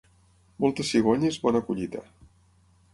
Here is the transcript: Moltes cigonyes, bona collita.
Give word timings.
Moltes 0.65 0.89
cigonyes, 0.95 1.39
bona 1.47 1.65
collita. 1.69 2.05